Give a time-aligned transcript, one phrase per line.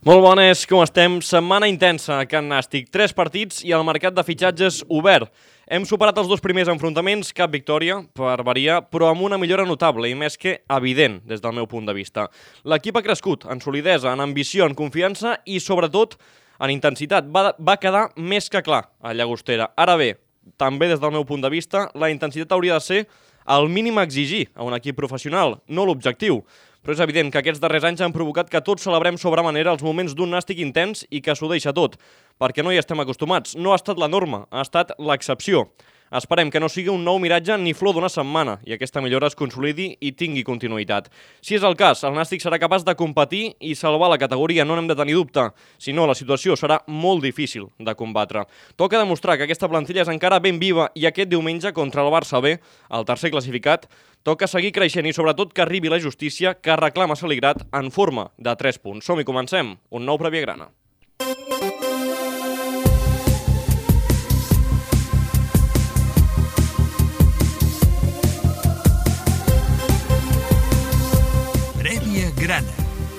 [0.00, 1.18] Molt bones, com estem?
[1.20, 2.86] Setmana intensa a Can Nàstic.
[2.88, 5.28] Tres partits i el mercat de fitxatges obert.
[5.68, 10.08] Hem superat els dos primers enfrontaments, cap victòria, per variar, però amb una millora notable
[10.08, 12.30] i més que evident des del meu punt de vista.
[12.64, 16.16] L'equip ha crescut en solidesa, en ambició, en confiança i, sobretot,
[16.64, 17.28] en intensitat.
[17.28, 19.68] Va, va quedar més que clar a Llagostera.
[19.76, 20.14] Ara bé,
[20.56, 23.04] també des del meu punt de vista, la intensitat hauria de ser
[23.50, 26.40] el mínim a exigir a un equip professional, no l'objectiu.
[26.80, 29.84] Però és evident que aquests darrers anys han provocat que tots celebrem sobre manera els
[29.84, 31.98] moments d'un nàstic intens i que s'ho deixa tot,
[32.40, 33.52] perquè no hi estem acostumats.
[33.56, 35.66] No ha estat la norma, ha estat l'excepció.
[36.10, 39.36] Esperem que no sigui un nou miratge ni flor d'una setmana i aquesta millora es
[39.38, 41.06] consolidi i tingui continuïtat.
[41.38, 44.74] Si és el cas, el Nàstic serà capaç de competir i salvar la categoria, no
[44.74, 45.44] n'hem de tenir dubte.
[45.78, 48.42] Si no, la situació serà molt difícil de combatre.
[48.74, 52.42] Toca demostrar que aquesta plantilla és encara ben viva i aquest diumenge contra el Barça
[52.42, 52.56] B,
[52.90, 53.86] el tercer classificat,
[54.26, 58.56] toca seguir creixent i sobretot que arribi la justícia que reclama Saligrat en forma de
[58.58, 59.06] 3 punts.
[59.06, 59.76] Som i comencem.
[59.94, 60.72] Un nou Prèvia Grana.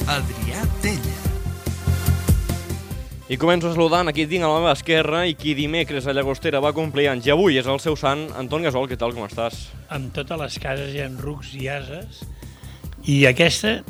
[0.10, 1.18] Adrià Tella.
[3.32, 6.60] I començo saludant a qui tinc a la meva esquerra i qui dimecres a Llagostera
[6.64, 9.70] va complir anys i avui és el seu sant, Anton Gasol, què tal, com estàs?
[9.92, 12.22] amb totes les cases hi ha rucs i ases
[13.04, 13.82] i aquesta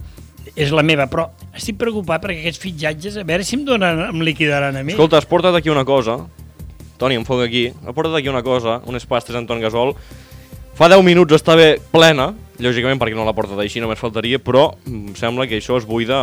[0.58, 4.24] és la meva, però estic preocupat perquè aquests fitxatges, a veure si em donen, em
[4.26, 4.96] liquidaran a mi.
[4.96, 6.18] Escolta, has portat aquí una cosa.
[6.98, 7.68] Toni, enfoca aquí.
[7.86, 9.94] Ha portat aquí una cosa, unes pastes Anton Gasol.
[10.78, 12.32] Fa 10 minuts estava plena,
[12.64, 16.20] lògicament perquè no l'ha portat així, només faltaria, però em sembla que això es buida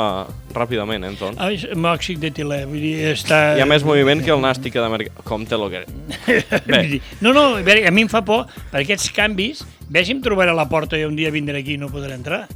[0.54, 1.38] ràpidament, eh, Anton?
[1.38, 3.40] Ah, és mòxic d'etilè, vull dir, està...
[3.58, 5.24] Hi ha més moviment que el nàstic d'Amèrica.
[5.28, 5.84] Com te lo que...
[6.88, 10.22] Dir, no, no, a, veure, a mi em fa por, per aquests canvis, vegi em
[10.24, 12.46] trobaré a la porta i un dia vindré aquí i no podré entrar,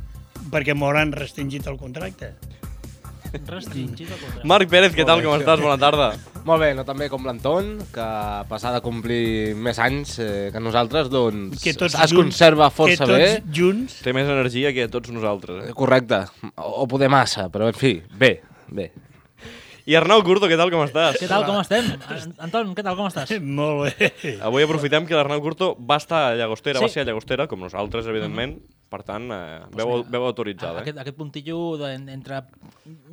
[0.53, 2.35] perquè m'hauran restringit el contracte.
[3.33, 4.47] Restringit contracte.
[4.49, 5.61] Marc Pérez, què tal, com estàs?
[5.63, 6.11] Bona tarda.
[6.45, 10.61] Molt bé, no també com l'Anton, que a passar de complir més anys eh, que
[10.61, 13.29] nosaltres, doncs Que tots es junts- conserva força que bé.
[13.39, 14.01] tots junts...
[14.03, 15.69] Té més energia que tots nosaltres.
[15.71, 15.77] Eh?
[15.79, 16.25] Correcte,
[16.57, 18.91] o, o poder massa, però en fi, bé, bé.
[19.87, 21.17] I Arnau Curto, què tal, com estàs?
[21.19, 21.89] Què tal, com estem?
[22.07, 23.33] An- Anton, què tal, com estàs?
[23.63, 24.37] Molt bé.
[24.43, 26.85] Avui aprofitem que l'Arnau Curto va estar a Llagostera, Sí.
[26.87, 28.59] va ser a Llagostera, com nosaltres, evidentment.
[28.93, 30.83] Per tant, eh, veu, veu autoritzada.
[30.83, 30.85] Eh?
[30.85, 32.43] Aquest, aquest puntillo de, entre...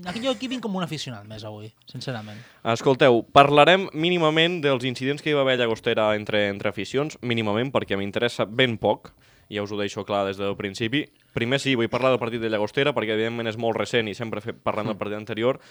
[0.09, 2.41] Aquí jo aquí vinc com un aficionat més avui, sincerament.
[2.73, 7.71] Escolteu, parlarem mínimament dels incidents que hi va haver a Llagostera entre, entre aficions, mínimament,
[7.71, 9.13] perquè m'interessa ben poc,
[9.49, 11.05] ja us ho deixo clar des del principi.
[11.33, 14.43] Primer sí, vull parlar del partit de Llagostera, perquè evidentment és molt recent i sempre
[14.53, 15.63] parlem del partit anterior.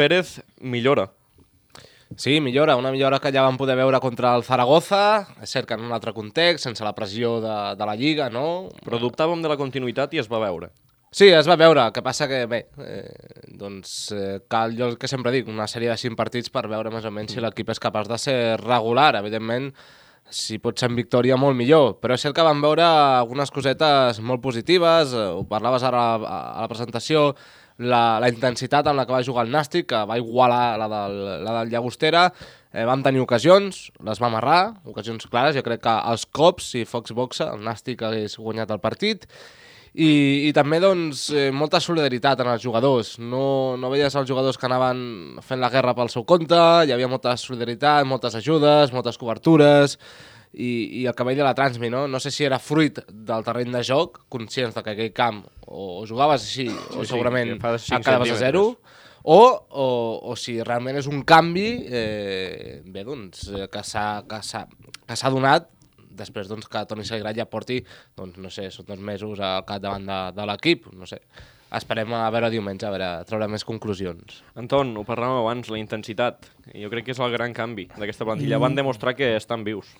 [0.00, 1.10] Pérez millora.
[2.16, 5.76] Sí, millora, una millora que ja vam poder veure contra el Zaragoza, és cert que
[5.78, 8.68] en un altre context, sense la pressió de, de la Lliga, no?
[8.84, 10.72] Però dubtàvem de la continuïtat i es va veure.
[11.10, 14.98] Sí, es va veure, el que passa que, bé, eh, doncs eh, cal, jo el
[14.98, 17.72] que sempre dic, una sèrie de cinc partits per veure més o menys si l'equip
[17.74, 19.72] és capaç de ser regular, evidentment,
[20.30, 24.22] si pot ser en victòria molt millor, però és cert que vam veure algunes cosetes
[24.22, 27.32] molt positives, eh, ho parlaves ara a, a la presentació,
[27.80, 31.16] la, la intensitat amb la que va jugar el Nàstic, que va igualar la del,
[31.46, 32.26] la del Llagostera,
[32.72, 34.60] eh, vam tenir ocasions, les vam errar,
[34.90, 38.82] ocasions clares, jo crec que els cops, si Fox boxa, el Nàstic hagués guanyat el
[38.84, 39.26] partit,
[39.90, 40.10] i,
[40.46, 43.16] i també doncs, eh, molta solidaritat en els jugadors.
[43.18, 47.10] No, no veies els jugadors que anaven fent la guerra pel seu compte, hi havia
[47.10, 49.96] molta solidaritat, moltes ajudes, moltes cobertures,
[50.52, 52.06] i, i el que veia de la Transmi, no?
[52.10, 56.04] No sé si era fruit del terreny de joc, conscients de que aquell camp o
[56.08, 58.64] jugaves així, o sí, segurament que fa cinc et quedaves a zero,
[59.22, 59.86] o, o,
[60.32, 65.68] o si realment és un canvi eh, bé, doncs, eh, que s'ha donat
[66.20, 67.78] després doncs, que Toni Saligrat ja porti,
[68.18, 71.22] doncs, no sé, són dos mesos al capdavant de, de l'equip, no sé.
[71.78, 74.40] Esperem a veure diumenge, a veure, a treure més conclusions.
[74.58, 76.48] Anton, ho parlàvem abans, la intensitat.
[76.74, 78.58] Jo crec que és el gran canvi d'aquesta plantilla.
[78.58, 79.94] Van demostrar que estan vius.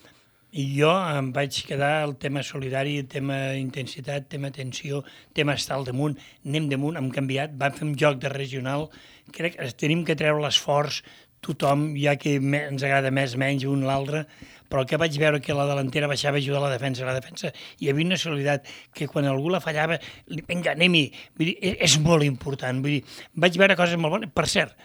[0.51, 4.99] I jo em vaig quedar el tema solidari, el tema intensitat, tema tensió,
[5.33, 8.89] tema estar al damunt, anem damunt, hem canviat, vam fer un joc de regional,
[9.31, 11.01] crec que tenim que treure l'esforç,
[11.41, 14.25] tothom, ja que me- ens agrada més menys un l'altre,
[14.69, 17.89] però que vaig veure que la delantera baixava a ajudar la defensa, la defensa hi
[17.89, 19.97] havia una solidaritat que quan algú la fallava,
[20.27, 21.07] vinga, anem-hi,
[21.39, 24.75] dir, és, molt important, vull dir, vaig veure coses molt bones, per cert,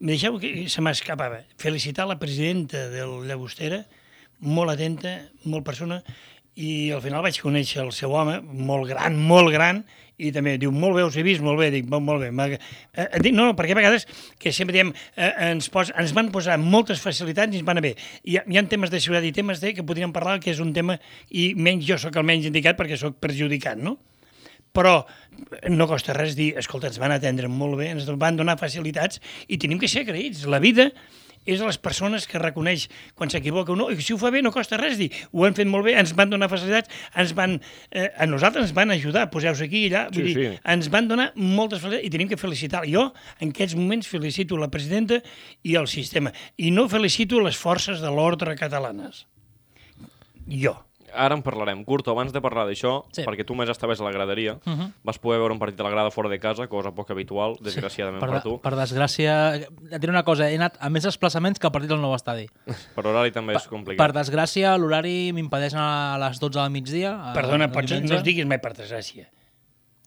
[0.00, 3.86] em deixeu que se m'escapava, felicitar la presidenta del Llagostera,
[4.44, 5.16] molt atenta,
[5.48, 6.00] molt persona,
[6.54, 9.82] i al final vaig conèixer el seu home, molt gran, molt gran,
[10.14, 12.30] i també diu, molt bé, us he vist, molt bé, dic, molt, bé.
[12.30, 12.58] Eh,
[13.02, 14.06] eh, dic, no, no, perquè a vegades,
[14.38, 17.88] que sempre diem, eh, ens, pos, ens van posar moltes facilitats i ens van anar
[17.88, 17.94] bé.
[18.22, 20.62] Hi ha, hi ha temes de seguretat i temes de, que podríem parlar, que és
[20.62, 21.00] un tema,
[21.34, 23.98] i menys jo sóc el menys indicat perquè sóc perjudicat, no?
[24.74, 25.04] però
[25.70, 29.58] no costa res dir, escolta, ens van atendre molt bé, ens van donar facilitats i
[29.62, 30.42] tenim que ser agraïts.
[30.50, 30.88] La vida
[31.46, 34.42] és a les persones que reconeix quan s'equivoca o no, i si ho fa bé
[34.42, 36.88] no costa res dir, ho han fet molt bé, ens van donar facilitats,
[37.20, 37.58] ens van,
[37.90, 40.60] eh, a nosaltres ens van ajudar, poseu-vos aquí i allà, vull Sí, dir, sí.
[40.74, 42.84] ens van donar moltes facilitats i tenim que felicitar.
[42.88, 45.20] Jo, en aquests moments, felicito la presidenta
[45.62, 49.26] i el sistema, i no felicito les forces de l'ordre catalanes.
[50.48, 50.76] Jo.
[51.14, 51.84] Ara en parlarem.
[51.84, 53.22] Curto, abans de parlar d'això, Sí.
[53.22, 54.58] perquè tu més estaves a la graderia,
[55.04, 58.20] vas poder veure un partit a la grada fora de casa, cosa poc habitual, desgraciadament
[58.20, 58.60] Per, per, de, tu.
[58.60, 62.00] per desgràcia, et diré una cosa, he anat a més desplaçaments que a partit del
[62.00, 62.48] nou estadi.
[62.96, 64.12] Per horari també és Per complicat.
[64.14, 67.14] desgràcia, l'horari m'impedeix anar a les 12 del migdia.
[67.30, 69.28] a- Perdona, el pots, no es diguis mai per desgràcia.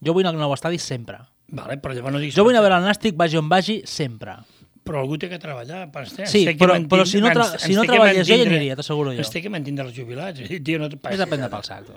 [0.03, 1.17] Jo vull anar al nou estadi sempre.
[1.49, 2.35] Vale, però llavors no diguis...
[2.35, 4.35] Jo vull anar a veure el Nàstic, vagi on vagi, sempre.
[4.87, 5.91] Però algú té que treballar.
[5.91, 8.75] Per estar, Sí, però, però si no, tra ens- si no que treballés mantindre- aniria,
[8.79, 9.19] t'asseguro jo.
[9.19, 10.39] Ens té que mantindre els jubilats.
[10.65, 11.17] Tio, no És passi.
[11.19, 11.93] de prendre pel sac, tu.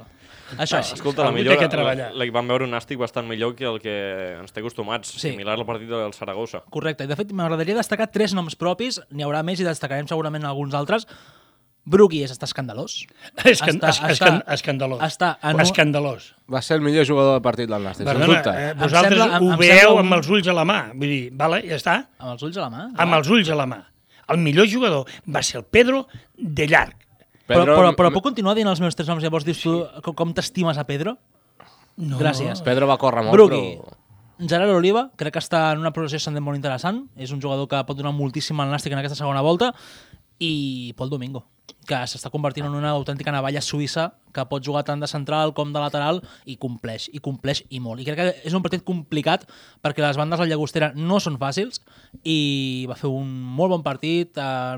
[0.58, 0.94] Això, Passi.
[0.96, 3.92] Escolta, la millor, que la, la, vam veure un nàstic bastant millor que el que
[4.40, 5.30] ens té acostumats, Sí.
[5.30, 6.64] similar al partit del Saragossa.
[6.68, 7.04] correcte.
[7.04, 10.74] I de fet, m'agradaria destacar tres noms propis, n'hi haurà més i destacarem segurament alguns
[10.74, 11.06] altres.
[11.84, 13.06] Brugui és està escandalós.
[13.44, 15.00] Escan, Està- es, està- escan, escandalós.
[15.02, 16.34] està en un- Escandalós.
[16.52, 18.50] Va ser el millor jugador del partit del Nàstic, sens dubte.
[18.50, 20.80] eh, vosaltres sembla- em- ho em veieu un- amb els ulls a la mà.
[20.92, 21.94] Vull dir, vale, ja està.
[22.18, 22.82] Amb els ulls a la mà.
[22.96, 23.80] Amb els ulls a la mà.
[24.28, 26.06] El millor jugador va ser el Pedro
[26.36, 26.94] de llarg.
[27.48, 29.22] Però, Pedro- però, però puc continuar dient els meus tres noms?
[29.24, 29.72] Llavors dius tu
[30.02, 31.16] com, com t'estimes a Pedro?
[31.96, 32.18] No.
[32.18, 32.62] Gràcies.
[32.62, 33.78] Pedro va córrer molt, Brugui.
[33.80, 33.96] però...
[34.48, 37.02] Gerard Oliva, crec que està en una progressió ascendent molt interessant.
[37.16, 39.74] És un jugador que pot donar moltíssim al Nàstic en aquesta segona volta.
[40.40, 41.44] I Pol Domingo,
[41.86, 45.72] que s'està convertint en una autèntica navalla suïssa que pot jugar tant de central com
[45.74, 47.98] de lateral i compleix, i compleix i molt.
[48.00, 49.42] I crec que és un partit complicat
[49.82, 51.80] perquè les bandes de la Llagostera no són fàcils
[52.22, 54.76] i va fer un molt bon partit eh,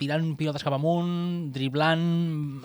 [0.00, 2.06] tirant pilotes cap amunt, driblant,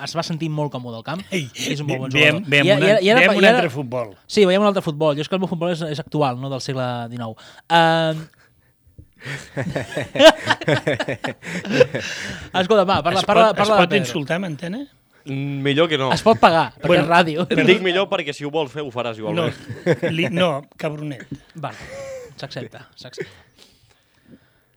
[0.08, 1.26] es va sentir molt còmode al camp.
[1.36, 2.50] Ei, és un molt bon veiem, jugador.
[2.56, 4.16] veiem, I- i- una, i ara- veiem i un altre futbol.
[4.26, 5.16] Sí, veiem un altre futbol.
[5.20, 7.36] Jo és que el meu futbol és, és actual, no del segle XIX.
[7.70, 8.44] Uh...
[12.54, 14.04] Escolta, va, parla, es pot, parla, es parla pot de Pedro.
[14.06, 14.82] insultar amb antena?
[15.26, 16.12] Mm, Millor que no.
[16.14, 17.48] Es pot pagar, perquè Bueno, és ràdio.
[17.50, 20.12] Et dic millor perquè si ho vols fer ho faràs No, igualment.
[20.14, 21.26] li, no, cabronet.
[21.56, 21.78] Vale,
[22.38, 23.32] s'accepta, s'accepta.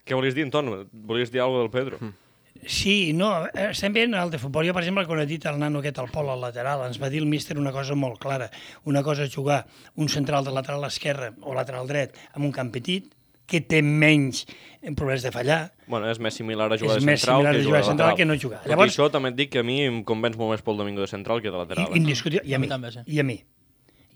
[0.08, 0.88] Què volies dir, Anton?
[0.92, 1.98] Volies dir alguna del Pedro?
[2.66, 4.64] Sí, no, eh, estem veient el de futbol.
[4.66, 7.10] Jo, per exemple, quan he dit el nano aquest al pol al lateral, ens va
[7.12, 8.48] dir el míster una cosa molt clara.
[8.88, 9.60] Una cosa és jugar
[9.94, 13.12] un central de lateral esquerre o lateral dret amb un camp petit,
[13.48, 14.44] que té menys
[14.94, 15.72] problemes de fallar.
[15.88, 17.88] Bueno, és més similar a jugar És de més central similar que a jugar de
[17.88, 18.60] central que no jugar.
[18.62, 20.76] Tot Llavors- i això, també et dic que a mi em convenç molt més Pol
[20.76, 21.88] Domingo de central que de lateral.
[21.88, 22.02] I, Eh?
[22.02, 22.44] indiscutible.
[22.46, 23.00] I a A mi també, sí.
[23.06, 23.40] I a mi.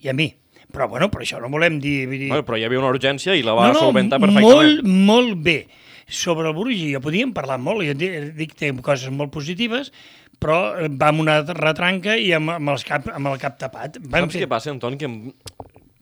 [0.05, 0.29] I a mi.
[0.73, 2.09] Però, bueno, però això no volem dir...
[2.09, 2.29] Dir...
[2.29, 4.85] Bueno, però hi havia una urgència i la va solventar perfectament.
[4.85, 5.67] Molt, molt bé.
[6.09, 9.93] Sobre el Brugi, ja podíem parlar molt, jo di- dic que té coses molt positives,
[10.43, 13.99] però va amb una retranca i amb, amb, els cap, amb el cap tapat.
[14.03, 14.97] Vam Saps què passa, Anton?
[14.99, 15.33] Que em-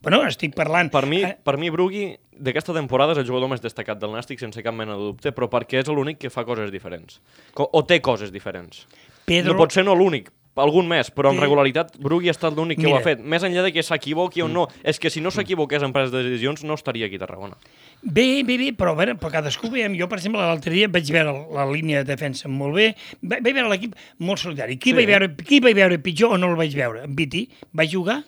[0.02, 0.91] Bueno, estic parlant...
[0.91, 4.41] per mi, Eh, per mi Brugui d'aquesta temporada és el jugador més destacat del Nàstic
[4.41, 7.20] sense cap mena de dubte, però perquè és l'únic que fa coses diferents.
[7.56, 8.87] O té coses diferents.
[9.26, 12.56] Pedro, No pot ser no l'únic, algun més, però amb Té- regularitat Brugui ha estat
[12.56, 12.99] l'únic que ho Mira.
[12.99, 13.20] ha fet.
[13.20, 14.67] Més enllà de que s'equivoqui o no.
[14.82, 17.56] És que si no s'equivoqués en pres de decisions no estaria aquí a Tarragona.
[18.02, 19.94] Bé, bé, bé, però, veure, però cadascú veiem.
[20.00, 23.52] Jo, per exemple, l'altre dia vaig veure la línia de defensa molt bé, Va- vaig
[23.55, 24.79] veure l'equip molt solidari.
[24.81, 24.97] Qui, Sí.
[24.97, 27.05] vaig veure, qui vaig veure pitjor o no el vaig veure?
[27.05, 28.25] En Viti va jugar?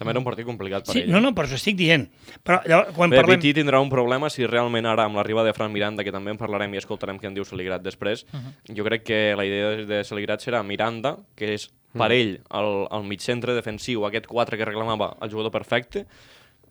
[0.00, 1.10] També era un partit complicat per Sí, ell.
[1.12, 2.06] no, no, però us estic dient.
[2.42, 3.36] Però llavors, quan Bé, parlem...
[3.38, 6.38] Viti tindrà un problema si realment ara, amb l'arribada de Fran Miranda, que també en
[6.40, 8.24] parlarem i escoltarem què en diu Saligrat després,
[8.66, 12.70] jo crec que la idea de- de Saligrat serà Miranda, que és per ell el,
[12.90, 16.06] el mig centre defensiu, aquest 4 que reclamava el jugador perfecte,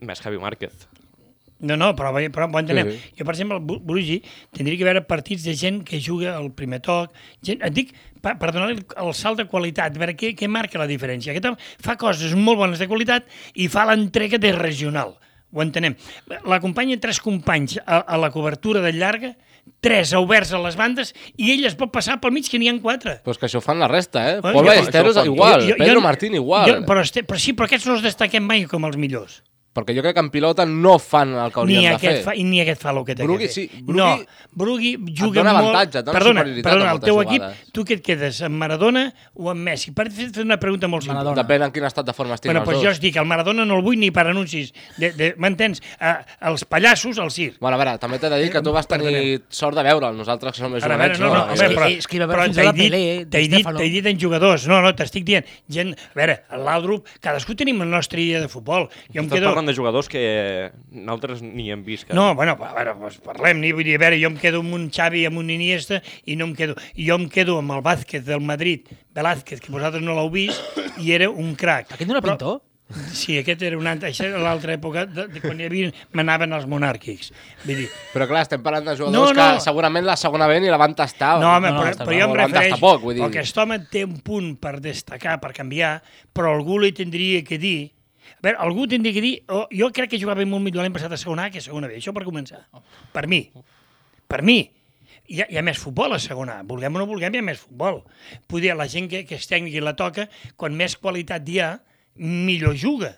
[0.01, 0.87] més Javi Márquez.
[1.59, 2.89] No, no, però, però ho entenem.
[2.91, 3.13] Sí, Sí.
[3.19, 4.21] Jo, per exemple, al Bu- Brugi
[4.55, 7.11] tindria que haver partits de gent que juga al primer toc,
[7.43, 10.47] gent, et dic, per, per donar el, el salt de qualitat, a veure què, què
[10.47, 11.31] marca la diferència.
[11.33, 13.25] Aquest home fa coses molt bones de qualitat
[13.55, 15.17] i fa l'entrega de regional.
[15.51, 15.95] Ho entenem.
[16.45, 19.33] L'acompanya tres companys a, a la cobertura de llarga,
[19.81, 22.75] tres oberts a les bandes, i ell es pot passar pel mig, que n'hi ha
[22.81, 23.17] quatre.
[23.25, 24.39] Però és que això fan la resta, eh?
[24.41, 26.69] Pol Ballesteros igual, Jo- jo- Pedro jo- Martín igual.
[26.69, 29.41] Jo, però, este, però sí, però aquests no els destaquem mai com els millors.
[29.79, 32.23] Perquè jo crec que en pilota no fan el que Ni haurien de aquest, fer.
[32.25, 33.69] fa, ni aquest fa el que té Brugui, que fer.
[33.69, 35.69] sí, Brugui no, Brugui juga dona molt...
[35.69, 37.71] avantatge, et dona perdona, superioritat perdona, el teu moltes equip, jugades.
[37.73, 39.03] tu què et quedes, amb Maradona
[39.35, 39.91] o amb Messi?
[39.95, 41.17] Per fer fer una pregunta molt simple.
[41.17, 41.41] Maradona.
[41.43, 42.97] Depèn en quin estat de forma estiguin Bueno, els doncs jo dos.
[42.97, 44.73] us dic, el Maradona no el vull ni per anuncis.
[44.97, 45.81] De, de, M'entens?
[46.01, 46.15] Uh,
[46.49, 47.59] els pallassos, al circ.
[47.59, 49.43] Bueno, a veure, també t'he de dir que tu vas tenir Perdonem.
[49.49, 51.43] sort de veure'l, nosaltres que som més jovenets, no, no, no?
[51.45, 54.05] home, que- però, és que hi va haver però fins t'he dit, Pelé, dit, dit
[54.11, 54.67] en jugadors.
[54.67, 55.45] No, no, t'estic dient.
[55.69, 58.89] Gent, a veure, a l'Aldrup, cadascú tenim la nostra idea de futbol.
[59.13, 59.53] Jo em quedo...
[59.69, 60.23] de jugadors que
[60.91, 62.07] nosaltres ni hem vist.
[62.07, 62.17] quasi.
[62.17, 64.73] No, bueno, a veure, doncs parlem, ni vull dir, a veure, jo em quedo amb
[64.75, 66.75] un Xavi, amb un Iniesta, i no em quedo...
[66.97, 71.13] Jo em quedo amb el Vázquez del Madrid, Velázquez, que vosaltres no l'heu vist, i
[71.15, 71.93] era un crac.
[71.95, 72.59] Aquest no era pintor?
[73.13, 76.55] Sí, aquest era un altre, això era l'altra època de, de quan hi havia, manaven
[76.57, 77.27] els monàrquics.
[77.67, 77.85] Vull dir,
[78.15, 79.45] Però clar, estem parlant de jugadors No, no.
[79.59, 81.35] que segurament la segona ve ni la van tastar.
[81.37, 82.79] no, home, no, però, està però clar, jo em no refereixo...
[82.81, 83.23] poc, vull dir.
[83.27, 85.99] Aquest home té un punt per destacar, per canviar,
[86.33, 87.77] però algú li tindria que dir...
[88.39, 89.33] A veure, algú tindria que dir...
[89.51, 91.89] Oh, jo crec que jugava molt millor l'any passat a segona A que a segona
[91.91, 92.61] B, això per començar.
[93.11, 93.41] Per mi.
[94.31, 94.61] Per mi.
[95.29, 96.65] Hi ha, hi ha més futbol a segona A.
[96.67, 97.99] Vulguem o no vulguem, hi ha més futbol.
[98.47, 101.73] Poder la gent que, que és tècnica i la toca, quan més qualitat hi ha,
[102.19, 103.17] millor juga.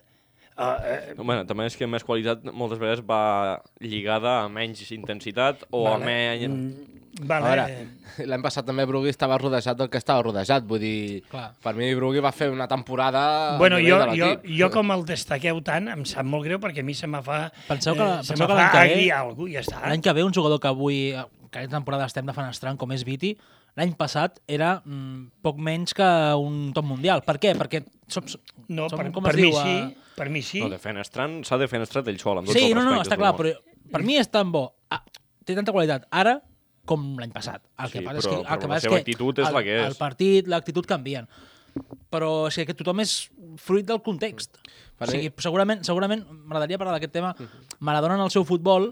[0.58, 5.63] Uh, uh, Bueno, també és que més qualitat moltes vegades va lligada a menys intensitat
[5.72, 6.05] o a Vale.
[6.05, 6.50] menys...
[6.50, 7.43] mm, A vale.
[7.46, 10.63] veure, l'any passat també Brugui estava rodejat del que estava rodejat.
[10.67, 11.50] Vull dir, Clar.
[11.63, 13.55] per mi Brugui va fer una temporada...
[13.55, 16.88] a Bueno, jo, jo, jo com el destaqueu tant, em sap molt greu perquè a
[16.88, 17.50] mi se me fa...
[17.67, 19.81] Penseu que- se penseu me que fa l'any que ve- algú i ja està.
[19.88, 21.01] L'any que ve un jugador que avui,
[21.51, 23.36] que aquesta temporada estem defenestrant com és Viti,
[23.80, 26.08] l'any passat era mm, poc menys que
[26.40, 27.24] un top mundial.
[27.28, 27.54] Per què?
[27.58, 28.25] Perquè som,
[28.72, 30.62] No, som per, com per es mi diu, sí, eh, per mi sí.
[30.63, 33.51] No, defenestrat, s'ha defenestrat ell sol, amb tots Sí, els no, no, està clar, però
[33.92, 34.66] per mi és tan bo.
[34.92, 35.01] Ah,
[35.46, 36.38] té tanta qualitat ara
[36.88, 37.63] com l'any passat.
[37.80, 39.40] El que Sí, passa però- és que, el que, la passa seva és que actitud
[39.40, 39.88] és el, la que és.
[39.88, 41.28] El partit, l'actitud canvien.
[42.12, 44.58] Però o sigui, que tothom és fruit del context.
[45.00, 47.32] Per o sigui, segurament, segurament m'agradaria parlar d'aquest tema.
[47.80, 48.90] Maradona en el seu futbol,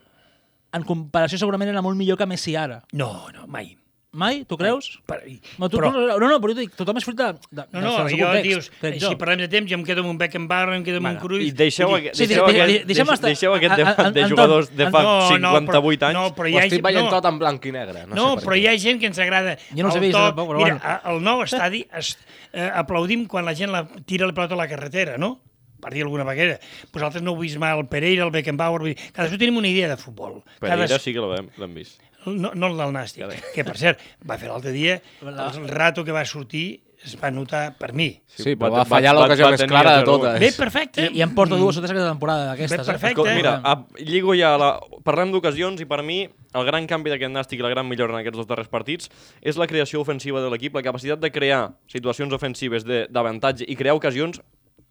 [0.72, 2.82] en comparació segurament era molt millor que Messi ara.
[2.94, 3.76] No, no, mai.
[4.12, 4.44] Mai?
[4.50, 4.88] Tu creus?
[5.06, 5.20] Per,
[5.62, 7.82] No, tu, però, no, no, no, però jo dic, tothom és fruit de, de, no,
[7.84, 9.12] no, jo context, dius, si jo.
[9.22, 11.44] parlem de temps, jo em quedo amb un Beckenbauer, em quedo amb un Cruyff...
[11.46, 13.78] I deixeu, aquest, Sí, deixeu, de- de- aquest, deixem deixeu, estar- deixeu aquest a- a-
[13.78, 16.18] debat de Anton, jugadors de fa no, no, 58 anys.
[16.18, 18.06] No, però hi Ho ha, estic veient no, tot en blanc i negre.
[18.08, 18.64] No, No, sé per però què.
[18.64, 20.82] hi ha gent que ens agrada Jo no el vist, tampoc, però Mira, bueno.
[20.82, 22.16] a- al nou estadi es,
[22.52, 25.36] eh, aplaudim quan la gent la, tira la pelota a la carretera, no?
[25.80, 26.58] per dir alguna vegada.
[26.92, 28.82] Vosaltres no heu vist mai el Pereira, el Beckenbauer...
[28.82, 30.42] Vull dir, cadascú tenim una idea de futbol.
[30.60, 32.02] Pereira Cadas- sí que l'hem vist.
[32.26, 34.00] No, no el del Nàstic, que per cert,
[34.30, 38.10] va fer l'altre dia, el rato que va sortir es va notar per mi.
[38.28, 40.34] Sí, però va- va fallar l'ocasió més clara de totes.
[40.42, 41.06] Bé, perfecte.
[41.08, 42.82] I, I em porto dues o tres aquesta temporada d'aquestes.
[42.82, 43.14] Bé, perfecte.
[43.22, 43.62] Escolta, mira, Eh.
[43.64, 44.74] a, lligo ja la...
[45.08, 48.20] Parlem d'ocasions i per mi el gran canvi d'aquest Nàstic i la gran millora en
[48.20, 49.08] aquests dos darrers partits
[49.40, 53.78] és la creació ofensiva de l'equip, la capacitat de crear situacions ofensives de- d'avantatge i
[53.80, 54.42] crear ocasions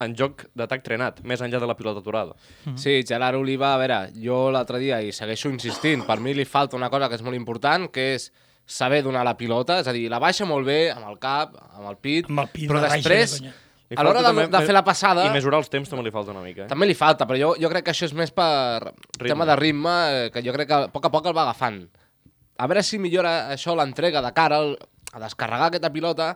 [0.04, 2.36] en joc d'atac trenat, més enllà de la pilota aturada.
[2.78, 6.78] Sí, Gerard Oliva, a veure, jo l'altre dia hi segueixo insistint, per mi li falta
[6.78, 8.28] una cosa que és molt important, que és
[8.68, 11.88] saber donar la pilota, és a dir, la baixa molt bé, amb el cap, amb
[11.88, 13.38] el pit, Amb el pit però baixa, després,
[13.96, 16.44] a l'hora de, de fer la passada, I mesurar els temps també li falta una
[16.44, 16.66] mica.
[16.66, 16.68] Eh?
[16.68, 19.32] també li falta, però jo, jo crec que això és més per Ritme.
[19.32, 21.80] tema de ritme, eh, que jo crec que a poc a poc el va agafant.
[22.58, 24.74] A veure si millora això l'entrega de cara al,
[25.14, 26.34] a descarregar aquesta pilota,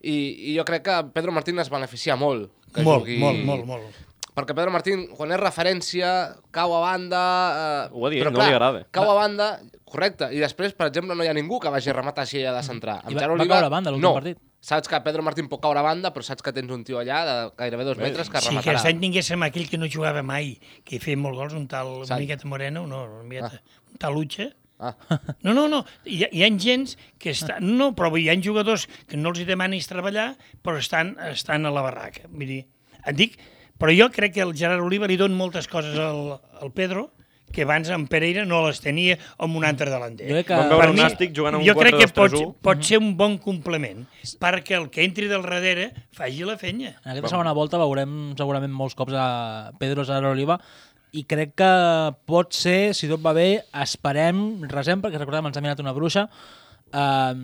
[0.00, 2.50] i, i jo crec que Pedro Martín es beneficia molt.
[2.74, 3.18] Que Molt, jugui...
[3.18, 3.98] molt, molt, molt.
[4.30, 6.10] Perquè Pedro Martín, quan és referència,
[6.54, 7.20] cau a banda...
[7.50, 8.84] Eh, Ho ha dit, però no li agrada.
[8.94, 9.48] Cau a banda,
[9.84, 12.52] correcte, i després, per exemple, no hi ha ningú que vagi a rematar així a
[12.54, 13.00] de centrar.
[13.02, 14.14] I Amb va- Gerard va Oliva, caure a banda l'últim no.
[14.20, 14.38] partit.
[14.60, 17.18] Saps que Pedro Martín pot caure a banda, però saps que tens un tio allà
[17.26, 18.76] de gairebé dos metres que Si rematarà.
[18.76, 22.18] aquest any tinguéssim aquell que no jugava mai, que feia molt gols, un tal una
[22.20, 23.60] miqueta moreno, no, una miqueta,
[23.90, 24.50] un tal Utxa,
[24.80, 24.94] Ah.
[25.44, 25.84] No, no, no.
[26.08, 27.64] Hi ha, hi ha gens que estan...
[27.78, 30.32] No, però hi ha jugadors que no els demanis treballar,
[30.64, 32.26] però estan, estan a la barraca.
[32.32, 32.62] Vull dir,
[33.04, 33.38] et dic...
[33.80, 37.06] Però jo crec que el Gerard Oliva li don moltes coses al, al Pedro
[37.50, 40.28] que abans en Pereira no les tenia amb un altre delanter.
[40.28, 42.06] Jo crec que- Vam veure Per un mi, Nàstic jugant amb un jo crec que
[42.12, 42.52] pot, 4-2-3-1.
[42.62, 44.04] pot ser un bon complement
[44.38, 46.92] perquè el que entri del darrere faci la fenya.
[47.04, 50.60] En aquesta segona volta veurem segurament molts cops a Pedro Gerard Oliva
[51.16, 51.70] i crec que
[52.28, 53.48] pot ser, si tot va bé,
[53.82, 56.26] esperem, resem, perquè recordem, ens ha mirat una bruixa,
[56.92, 57.34] eh,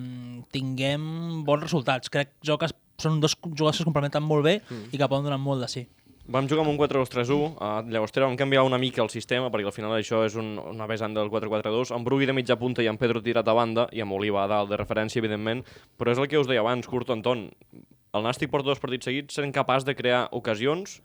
[0.53, 2.11] tinguem bons resultats.
[2.13, 2.71] Crec jo que
[3.01, 4.91] són dos jugadors que es complementen molt bé mm.
[4.91, 5.85] i que poden donar molt de sí.
[6.27, 9.75] Vam jugar amb un 4-2-3-1, a Llagostera vam canviar una mica el sistema, perquè al
[9.75, 12.99] final això és un, una vessant del 4-4-2, amb Brugui de mitja punta i amb
[12.99, 15.63] Pedro tirat a banda, i amb Oliva a dalt de referència, evidentment,
[15.95, 17.47] però és el que us deia abans, Curto Anton.
[18.11, 20.97] El Nàstic porta dos partits seguits sent capaç de crear ocasions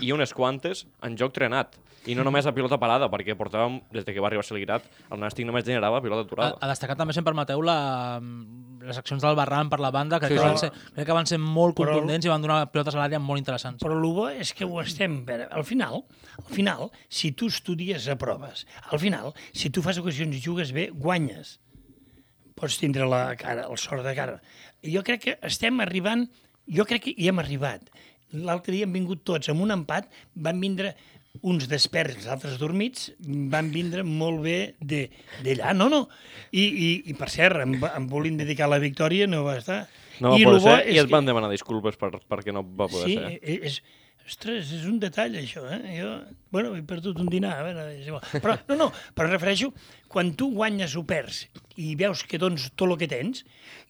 [0.00, 1.76] i unes quantes en joc trenat.
[2.06, 5.18] I no només a pilota parada, perquè portàvem, des de que va arribar Celigrat, el
[5.22, 6.58] Nàstic només generava pilota A, aturada.
[6.60, 8.20] a destacar també, si em permeteu, la,
[8.84, 11.26] les accions del Barran per la banda, crec, Sí, que, van ser, crec que van
[11.30, 13.80] ser molt Però- contundents i van donar pilotes a l'àrea molt interessants.
[13.80, 15.22] Però el bo és que ho estem...
[15.32, 16.04] a Al final,
[16.36, 18.66] al final, si tu estudies, aproves.
[18.90, 21.58] Al final, si tu fas ocasions i jugues bé, guanyes.
[22.54, 24.40] Pots tindre la cara, el sort de cara.
[24.84, 26.28] I jo crec que estem arribant...
[26.68, 27.90] Jo crec que hi hem arribat.
[28.34, 30.94] L'altre dia han vingut tots amb un empat, van vindre
[31.42, 33.08] uns desperts, els altres dormits,
[33.50, 35.08] van vindre molt bé de-
[35.42, 35.72] d'allà.
[35.74, 36.04] No, no.
[36.52, 39.80] I, i, I per cert, em, em volien dedicar la victòria, no va estar.
[40.22, 43.08] No va I poder ser, i et van demanar disculpes per, perquè no va poder
[43.10, 43.32] sí, ser.
[43.42, 43.80] eh, és,
[44.24, 45.80] ostres, és un detall, això, eh?
[45.98, 46.12] Jo,
[46.54, 48.22] bueno, he perdut un dinar, a veure, és igual.
[48.38, 48.86] Però, no, no,
[49.18, 49.72] però refereixo,
[50.14, 51.48] quan tu guanyes o perds
[51.82, 53.40] i veus que dones tot el que tens,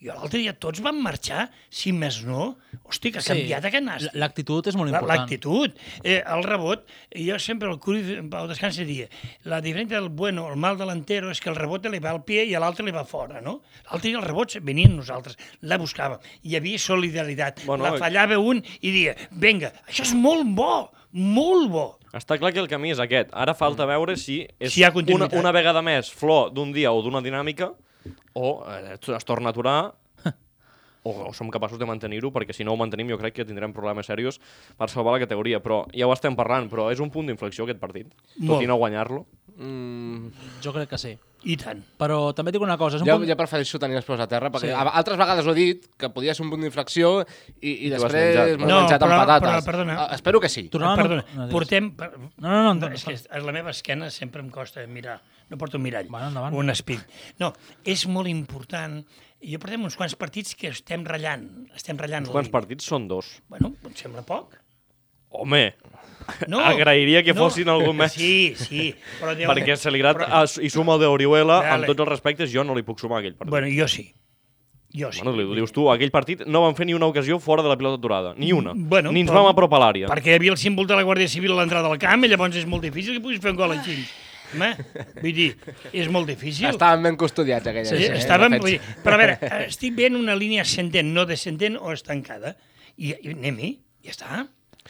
[0.00, 2.54] jo l'altre dia tots van marxar, si més no,
[2.88, 4.06] hosti, que ha canviat aquest nas.
[4.16, 5.20] L'actitud és molt La- important.
[5.20, 9.10] L'actitud, eh, el rebot, jo sempre el Cruyff al descans dia,
[9.44, 12.46] la diferència del bueno, el mal delantero és que el rebot li va al pie
[12.48, 13.58] i a l'altre li va fora, no?
[13.90, 18.64] L'altre dia els rebots venien nosaltres, la buscàvem, hi havia solidaritat, Bueno, la fallava un
[18.80, 21.86] i dia, vinga, això és molt bo, molt bo.
[22.14, 23.30] Està clar que el camí és aquest.
[23.32, 27.22] Ara falta veure si és Si una, una vegada més flor d'un dia o d'una
[27.22, 27.72] dinàmica
[28.34, 29.78] o eh, es torna a aturar
[31.04, 33.74] o, o som capaços de mantenir-ho, perquè si no ho mantenim jo crec que tindrem
[33.76, 34.40] problemes serios
[34.78, 35.60] per salvar la categoria.
[35.62, 38.10] Però ja ho estem parlant, però és un punt d'inflexió aquest partit.
[38.34, 38.64] Tot Molt.
[38.64, 39.24] i no guanyar-lo.
[39.54, 40.32] Mm,
[40.64, 41.14] Jo crec que sí.
[41.44, 41.82] I tant.
[42.00, 43.28] Però també et dic una cosa, és un jo, punt...
[43.28, 44.88] jo prefereixo tenir els peus a terra, perquè Sí.
[45.00, 47.10] altres vegades ho he dit, que podia ser un punt d'inflexió
[47.60, 49.50] i, i després m'ho No, menjat però- amb patates.
[49.50, 49.98] però, perdona.
[50.06, 50.68] Ah, espero que sí.
[50.72, 51.90] Tornant- Perdona, no, no, portem...
[51.96, 52.10] Per...
[52.16, 55.20] No, no, no, no no, és que a la meva esquena sempre em costa mirar.
[55.50, 56.06] No porto un mirall.
[56.08, 56.54] Bueno, endavant.
[56.56, 57.02] Un espill.
[57.38, 57.52] No,
[57.84, 59.02] és molt important.
[59.44, 61.44] Jo portem uns quants partits que estem ratllant.
[61.76, 62.24] Estem ratllant.
[62.24, 63.42] Uns quants partits són dos.
[63.52, 64.56] Bueno, em sembla poc.
[65.34, 65.64] Home,
[66.48, 68.14] No, agrairia que fossin algun més.
[68.16, 68.86] Sí, sí.
[69.20, 69.80] Però Déu perquè meu.
[69.80, 70.62] Celigrat Però- però...
[70.64, 73.50] hi suma el d'Orihuela, amb tots els respectes, jo no li puc sumar aquell partit.
[73.52, 74.06] Bueno, jo sí.
[74.94, 75.20] Jo sí.
[75.24, 77.76] Bueno, li dius tu, aquell partit no van fer ni una ocasió fora de la
[77.76, 78.72] pilota aturada, ni una.
[78.74, 80.08] Bueno, ni ens però- vam apropar a l'àrea.
[80.12, 82.56] Perquè hi havia el símbol de la Guàrdia Civil a l'entrada del camp i llavors
[82.62, 83.98] és molt difícil que puguis fer un gol així.
[84.54, 84.68] Home,
[85.18, 85.48] vull dir,
[85.92, 86.68] és molt difícil.
[86.70, 90.36] Estaven ben custodiats aquella Sí, eh, estàvem, vull dir, però a veure, estic veient una
[90.38, 92.54] línia ascendent, no descendent o estancada.
[92.96, 93.72] I, i anem-hi,
[94.06, 94.44] ja està.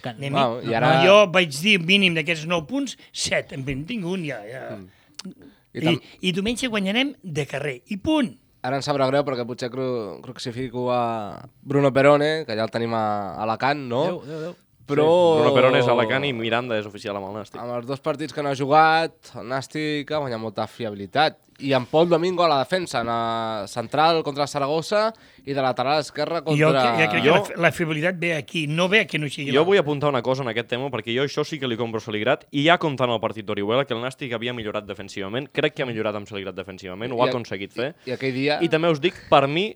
[0.04, 3.56] Que- Anem Bueno, i ara- Jo vaig dir mínim d'aquests 9 punts, 7.
[3.56, 4.42] En tinc un ja.
[4.44, 4.64] ja.
[5.74, 7.78] I I, tam- I, diumenge guanyarem de carrer.
[7.88, 8.34] I punt.
[8.64, 12.94] Ara em sabrà greu perquè potser cru, crucifico a Bruno Perone, que ja el tenim
[12.96, 14.04] a Alacant, no?
[14.04, 14.54] Adéu, adéu, adéu.
[14.86, 15.06] Però...
[15.40, 17.60] Bruno Perón és Alacant i Miranda és oficial amb el Nàstic.
[17.62, 21.38] Amb els dos partits que no ha jugat, el Nàstic ha guanyat molta fiabilitat.
[21.62, 25.04] I en Pol Domingo a la defensa, en la central contra el Saragossa
[25.46, 26.82] i de lateral esquerra I jo, contra...
[26.82, 29.52] que- ja crec Jo- que la, la fiabilitat ve aquí, no ve que no sigui
[29.52, 29.68] Jo l'altre.
[29.70, 32.04] vull apuntar una cosa en aquest tema, perquè jo això sí que li compro a
[32.04, 35.86] Saligrat, i ja comptant el partit d'Orihuela, que el Nàstic havia millorat defensivament, crec que
[35.86, 37.92] ha millorat amb Saligrat defensivament, ho ha I aconseguit fer.
[38.04, 38.58] I aquell dia...
[38.60, 39.70] I també us dic, per mi,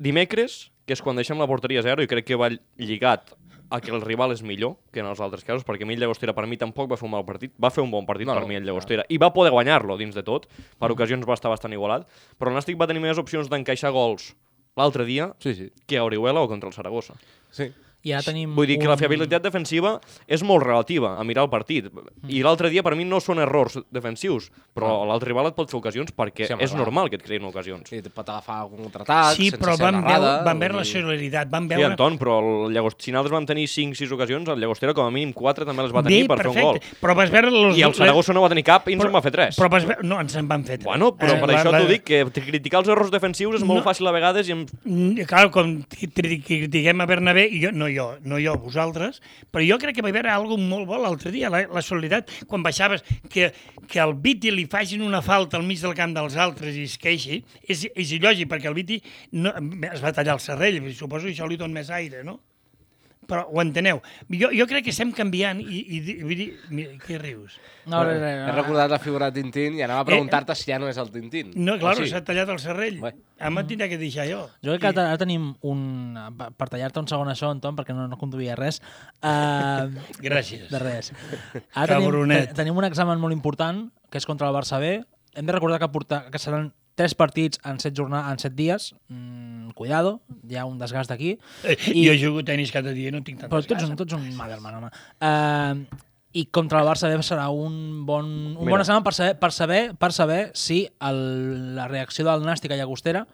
[0.00, 2.48] dimecres, que és quan deixem la porteria a zero, i crec que va
[2.80, 3.34] lligat
[3.70, 6.00] a que el rival és millor que en els altres casos, perquè a mi el
[6.02, 8.34] Llagostera per mi tampoc va fer un mal partit, va fer un bon partit No,
[8.34, 11.34] per no, mi el Llagostera, i va poder guanyar-lo dins de tot, per ocasions va
[11.38, 14.32] estar bastant igualat, però el Nàstic va tenir més opcions d'encaixar gols
[14.76, 15.70] l'altre dia Sí, sí.
[15.86, 17.14] que a Orihuela o contra el Saragossa.
[17.50, 17.70] sí.
[18.02, 21.44] I ara tenim Vull dir que la un- fiabilitat defensiva és molt relativa a mirar
[21.44, 21.90] el partit.
[22.28, 25.76] I l'altre dia, per mi, no són errors defensius, però l'altre rival et pot fer
[25.78, 26.80] ocasions perquè Sí, home, és clar.
[26.80, 27.88] normal que et creïn ocasions.
[27.90, 30.80] Sí, et pot agafar algun contraatac Sí, sense però ser van veure, van veure vull
[30.80, 31.90] la solidaritat, van Sí, veure...
[31.90, 33.02] Anton, però el Llagost...
[33.02, 36.00] si nosaltres vam tenir 5-6 ocasions, el Llagostera com a mínim 4 també les va
[36.00, 36.78] Bé, tenir per fer un gol.
[36.80, 37.50] perfecte, però vas veure...
[37.50, 39.60] Los, I el Saragossa no va tenir cap i ens en va fer 3.
[39.60, 40.00] Però vas veure...
[40.08, 40.86] No, ens en van fer tres.
[40.88, 43.64] Bueno, però Eh, per la- això la- t'ho dic, que criticar els errors defensius és
[43.66, 43.90] molt No.
[43.90, 44.64] fàcil a vegades i em...
[44.88, 49.20] Mm, Clar, com cri- cri- critiquem a Bernabé, i jo, no jo, no jo, vosaltres,
[49.52, 52.64] però jo crec que va haver alguna molt bo l'altre dia, la, la solidaritat, quan
[52.66, 53.50] baixaves, que,
[53.88, 56.98] que al Viti li facin una falta al mig del camp dels altres i es
[57.00, 59.00] queixi, és, és il·lògic, perquè el Viti
[59.32, 59.54] no,
[59.90, 62.40] es va tallar el serrell, suposo que això li dona més aire, no?
[63.28, 64.00] Però ho enteneu.
[64.32, 66.46] Jo, jo crec que estem canviant i, i, i vull dir...
[66.74, 67.58] Mira, què rius?
[67.86, 68.54] No, no, no, He no.
[68.56, 71.52] recordat la figura de Tintín i anava a preguntar-te si ja no és el Tintín.
[71.54, 72.08] No, clar, O sí?
[72.10, 72.98] s'ha tallat el serrell.
[73.04, 73.12] Bé.
[73.38, 74.40] Ara tindrà que deixar jo.
[74.64, 75.84] Jo crec que ara tenim un...
[76.56, 78.80] per- tallar-te un segon això, Anton, perquè no, no conduïa res.
[79.22, 79.92] Uh,
[80.26, 80.66] Gràcies.
[80.72, 81.12] de res.
[81.76, 82.50] Ara tenim, Cabronet.
[82.50, 84.96] te- tenim un examen molt important, que és contra el Barça B.
[85.38, 88.90] Hem de recordar que, porta, que seran tres partits en set, jornada, en set dies.
[89.08, 91.38] Mm, cuidado, hi ha un desgast d'aquí.
[91.64, 94.20] Eh, I- Jo jugo tenis cada dia i no tinc tant Però tu ets un,
[94.20, 94.90] un Madelman, home.
[95.24, 98.76] Uh, I contra el Barça B serà un bon, un Mira.
[98.76, 102.78] bon examen per saber, per saber, per saber si el, la reacció del Nàstic a
[102.78, 103.24] Llagostera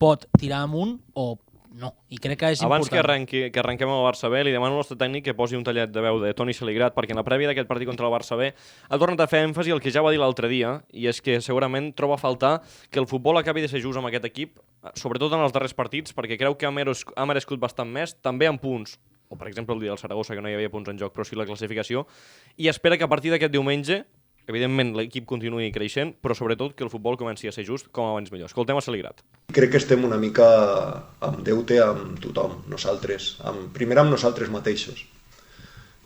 [0.00, 1.34] pot tirar amunt o
[1.74, 1.92] no.
[2.12, 3.02] I crec que és Abans que, important.
[3.02, 5.64] arrenqui, que arrenquem amb el Barça B, li demano al nostre tècnic que posi un
[5.64, 8.36] tallet de veu de Toni Saligrat, perquè en la prèvia d'aquest partit contra el Barça
[8.38, 11.20] B ha tornat a fer èmfasi al que ja va dir l'altre dia, i és
[11.24, 14.60] que segurament troba a faltar que el futbol acabi de ser just amb aquest equip,
[14.94, 18.98] sobretot en els darrers partits, perquè creu que ha merescut bastant més, també en punts,
[19.32, 21.24] o per exemple el dia del Saragossa, que no hi havia punts en joc, però
[21.24, 22.06] sí la classificació,
[22.60, 24.04] i espera que a partir d'aquest diumenge
[24.50, 28.32] evidentment l'equip continuï creixent, però sobretot que el futbol comenci a ser just com abans
[28.32, 28.50] millor.
[28.50, 29.22] Escoltem a Saligrat.
[29.54, 30.46] Crec que estem una mica
[31.22, 35.04] amb deute amb tothom, nosaltres, amb, primer amb nosaltres mateixos,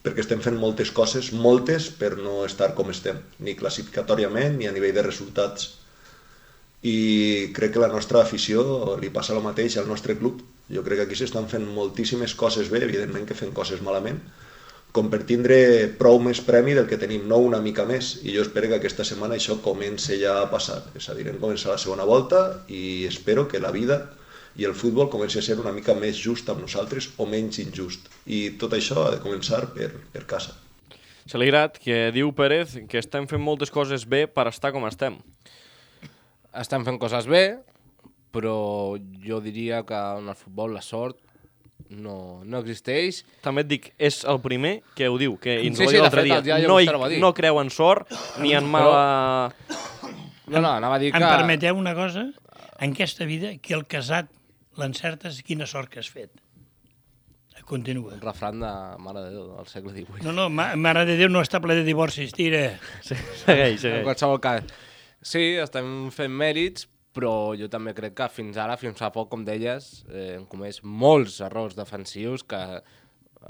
[0.05, 4.75] perquè estem fent moltes coses, moltes, per no estar com estem, ni classificatòriament ni a
[4.75, 5.73] nivell de resultats.
[6.87, 10.45] I crec que la nostra afició li passa el mateix al nostre club.
[10.71, 14.21] Jo crec que aquí s'estan fent moltíssimes coses bé, evidentment que fem coses malament,
[14.97, 15.57] com per tindre
[16.01, 18.15] prou més premi del que tenim, no una mica més.
[18.25, 20.81] I jo espero que aquesta setmana això comence ja a passar.
[20.97, 24.07] És a dir, hem començat la segona volta i espero que la vida
[24.57, 28.09] i el futbol comenci a ser una mica més just amb nosaltres o menys injust.
[28.25, 30.57] I tot això ha de començar per, per casa.
[31.29, 35.19] Saligrat, que diu Pérez que estem fent moltes coses bé per estar com estem.
[36.57, 37.59] Estem fent coses bé,
[38.33, 41.21] però jo diria que en el futbol la sort
[41.91, 43.23] no, no existeix.
[43.45, 45.97] També et dic, és el primer que ho diu, que ens Sí, ho va sí,
[45.97, 46.41] dir l'altre dia.
[46.45, 48.11] ja no, hi, no creu en sort
[48.43, 49.53] ni en mala...
[50.47, 51.19] No, no, anava a dir que...
[51.19, 52.29] Em permeteu una cosa?
[52.79, 54.29] En aquesta vida, que el casat
[54.77, 56.31] l'encertes, quina sort que has fet.
[57.67, 58.13] Continua.
[58.15, 58.69] Un refran de
[59.03, 60.23] Mare de Déu del segle XVIII.
[60.23, 62.61] No, no, ma- Mare de Déu no està ple de divorcis, tira.
[63.03, 64.05] Sí, segueix, En segueix.
[64.07, 64.69] qualsevol cas,
[65.19, 69.43] sí, estem fent mèrits, però jo també crec que fins ara, fins fa poc, com
[69.47, 72.61] deies, eh, hem comès molts errors defensius que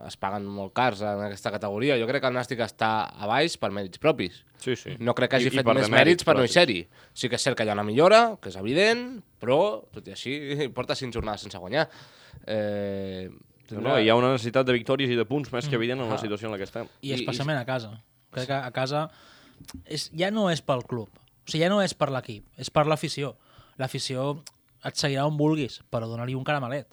[0.06, 1.94] es paguen molt cars en aquesta categoria.
[1.98, 4.42] Jo crec que el Nàstic està a baix per mèrits propis.
[4.60, 4.94] Sí, sí.
[5.00, 6.82] No crec que hagi I- i fet per més demèrits mèrits per no ser-hi.
[7.16, 9.58] Sí que és cert que hi ha una millora, que és evident, però,
[9.92, 10.34] tot i així,
[10.76, 11.88] porta cinc jornades sense guanyar.
[12.46, 13.30] Eh,
[13.70, 16.06] No, no, hi ha una necessitat de victòries i de punts més que evident en
[16.08, 16.18] la Ah.
[16.22, 16.86] situació en la que estem.
[17.02, 17.88] I I- especialment a casa.
[18.30, 19.08] Crec que a casa
[19.86, 22.84] és, ja no és pel club, o sigui, ja no és per l'equip, és per
[22.86, 23.34] l'afició.
[23.78, 24.42] L'afició
[24.84, 26.86] et seguirà on vulguis, però dona-li un caramelet.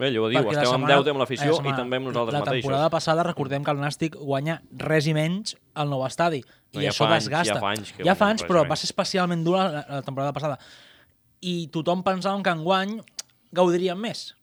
[0.00, 1.76] Bé, ell ho diu, Perquè la estem en setmana- deute amb l'afició eh, i setmana-
[1.76, 2.62] també amb nosaltres la mateixos.
[2.64, 6.40] temporada passada recordem que el Nàstic guanya res i menys al nou estadi.
[6.72, 7.54] No, I ja això anys, desgasta.
[7.54, 10.32] ja fa anys ja fa anys, i però va ser especialment dura la, la temporada
[10.32, 10.58] passada.
[11.42, 13.00] I tothom pensava que enguany
[13.52, 14.34] gaudiríem més.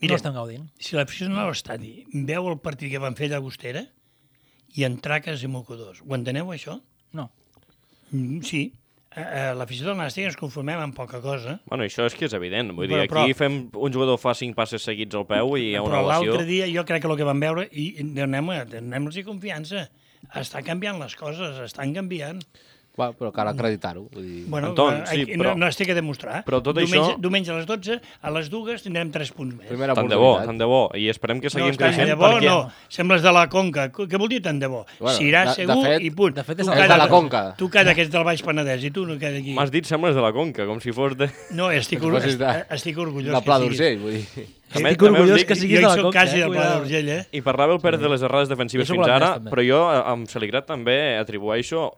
[0.00, 0.64] Mira, no estem gaudint.
[0.82, 3.84] si l'aficionat a l'estadi veu el partit que van fer a Llagostera
[4.74, 6.80] i en traques i mocadors, ho enteneu, això?
[7.12, 7.30] No.
[8.10, 8.72] Mm, Sí.
[9.14, 12.32] Eh, eh, L'afició del Nàstic ens conformem amb poca cosa, Bueno, això és que és
[12.32, 12.70] evident.
[12.72, 15.72] Vull dir, Però- però- aquí fem un jugador fa cinc passes seguits al peu i
[15.72, 16.30] hi ha una però ovació.
[16.32, 18.70] l'altre dia jo crec que el que van veure, i donem-los
[19.16, 19.90] donem confiança,
[20.34, 22.40] està canviant les coses, estan canviant.
[22.94, 24.02] Bueno, però cal acreditar-ho.
[24.12, 24.44] Dir...
[24.52, 26.42] Bueno, Anton, eh, sí, però- no, no es té que demostrar.
[26.44, 29.66] però tot diumenge, això- Diumenge a les 12, a les dues tindrem 3 punts més.
[29.70, 30.90] Primera Tant de bo, tant de bo.
[30.94, 32.50] I esperem que no, seguim tant creixent de bo, perquè...
[32.50, 32.70] no.
[32.92, 33.86] Sembles de la Conca.
[33.90, 34.84] Què vol dir tant de bo?
[35.00, 36.34] Bueno, Serà de- de segur fet- i punt.
[36.36, 37.42] de fet Tu és calla- és de la Conca.
[37.56, 39.54] Tu calla que ets del Baix Penedès i tu no queda aquí.
[39.56, 41.30] M'has dit sembles de la Conca, com si fos de...
[41.56, 42.20] No, estic, or...
[42.20, 44.46] de- est- estic orgullós De Pla d'Urgell, vull dir.
[44.72, 46.20] També- Estic orgullós que siguis de la soc Conca.
[46.20, 46.40] quasi eh?
[46.44, 47.26] del Pla d'Urgell, eh?
[47.32, 49.50] I parlava el Pérez de les errades defensives fins ara, també.
[49.50, 51.90] però jo amb Saligrat també atribueixo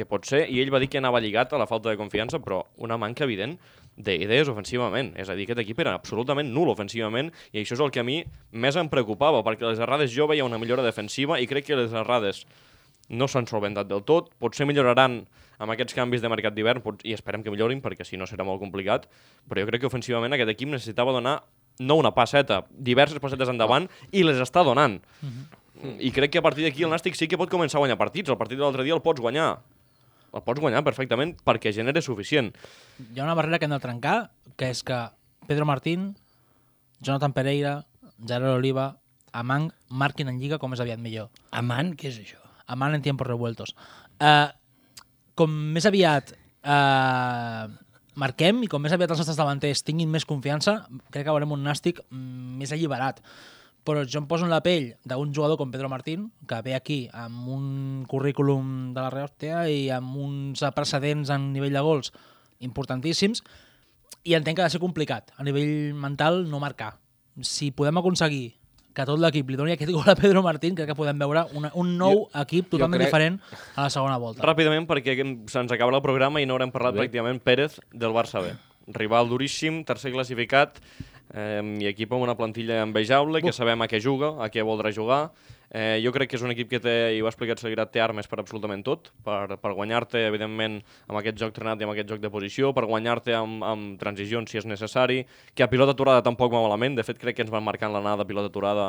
[0.00, 2.40] que pot ser, i ell va dir que anava lligat a la falta de confiança,
[2.40, 3.58] però una manca evident
[4.00, 5.12] d'idees ofensivament.
[5.20, 8.06] És a dir, aquest equip era absolutament nul ofensivament i això és el que a
[8.06, 11.78] mi més em preocupava, perquè les errades jo veia una millora defensiva i crec que
[11.78, 12.46] les errades
[13.10, 15.24] no s'han solventat del tot, potser milloraran
[15.60, 18.62] amb aquests canvis de mercat d'hivern i esperem que millorin perquè si no serà molt
[18.62, 19.08] complicat,
[19.50, 21.40] però jo crec que ofensivament aquest equip necessitava donar
[21.80, 25.00] no una passeta, diverses passetes endavant i les està donant.
[25.80, 28.28] I crec que a partir d'aquí el Nàstic sí que pot començar a guanyar partits.
[28.28, 29.62] El partit de l'altre dia el pots guanyar.
[30.30, 32.52] El pots guanyar perfectament perquè genera suficient.
[33.00, 34.16] Hi ha una barrera que hem de trencar,
[34.56, 34.98] que és que
[35.48, 36.12] Pedro Martín,
[37.00, 37.80] Jonathan Pereira,
[38.20, 38.94] Gerard Oliva,
[39.32, 41.30] Amang marquin en Lliga com és aviat millor.
[41.54, 42.40] Amant, què és això?
[42.70, 43.74] Amant en tiempos revueltos.
[44.18, 44.50] Uh,
[45.38, 46.34] com més aviat
[46.66, 47.70] uh,
[48.20, 51.64] marquem i com més aviat els nostres davanters tinguin més confiança, crec que veurem un
[51.64, 53.22] nàstic mm, més alliberat.
[53.84, 57.08] Però jo em poso en la pell d'un jugador com Pedro Martín, que ve aquí
[57.16, 62.12] amb un currículum de la Reòstia i amb uns precedents en nivell de gols
[62.60, 63.42] importantíssims,
[64.24, 66.98] i entenc que ha de ser complicat, a nivell mental, no marcar.
[67.40, 68.58] Si podem aconseguir
[68.92, 71.70] que tot l'equip li doni aquest gol a Pedro Martín, crec que podem veure una,
[71.78, 73.38] un nou Jo- equip totalment crec- diferent
[73.76, 74.42] a la segona volta.
[74.44, 75.14] Ràpidament, perquè
[75.48, 77.06] se'ns acaba el programa i no haurem parlat Bé.
[77.06, 78.52] pràcticament Pérez del Barça B.
[78.92, 80.80] Rival duríssim, tercer classificat,
[81.34, 84.92] eh, i equip amb una plantilla envejable, que sabem a què juga, a què voldrà
[84.94, 85.30] jugar.
[85.70, 88.02] Eh, jo crec que és un equip que té, i ho ha explicat Seguirat, té
[88.02, 92.10] armes per absolutament tot, per, per guanyar-te, evidentment, amb aquest joc trenat i amb aquest
[92.10, 95.20] joc de posició, per guanyar-te amb, amb transicions si és necessari,
[95.54, 98.24] que a pilota aturada tampoc va malament, de fet crec que ens van marcant l'anada
[98.24, 98.88] de pilota aturada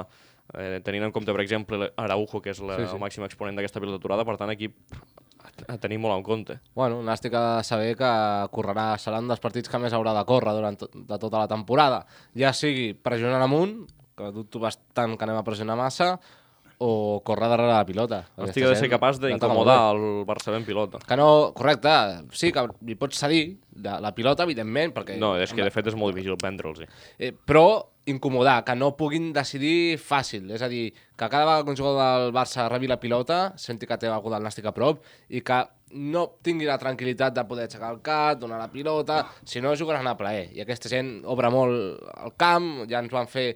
[0.57, 3.61] eh, tenint en compte, per exemple, Araujo, que és la, Sí, sí, el màxim exponent
[3.61, 6.57] d'aquesta pilota aturada, per tant, equip a, a tenir molt en compte.
[6.73, 8.11] Bueno, Nàstic ha de saber que
[8.57, 11.49] correrà, serà un dels partits que més haurà de córrer durant to de tota la
[11.51, 12.03] temporada.
[12.33, 13.83] Ja sigui pressionant amunt,
[14.17, 16.15] que dubto bastant que anem a pressionar massa,
[16.81, 18.23] o córrer darrere la pilota.
[18.41, 20.97] Estic de ser capaç d'incomodar el Barça ben pilota.
[21.05, 21.93] Que no, correcte,
[22.33, 23.43] sí que li pots cedir
[23.85, 25.19] la, la pilota, evidentment, perquè...
[25.21, 26.81] No, és que de fet és molt difícil prendre'ls.
[27.21, 27.67] Eh, però
[28.09, 30.49] incomodar, que no puguin decidir fàcil.
[30.55, 33.85] És a dir, que cada vegada que un jugador del Barça rebi la pilota, senti
[33.85, 37.67] que té algú del Nàstic a prop i que no tingui la tranquil·litat de poder
[37.67, 40.49] aixecar el cap, donar la pilota, si no jugaran a plaer.
[40.55, 43.51] I aquesta gent obre molt el camp, ja ens van fer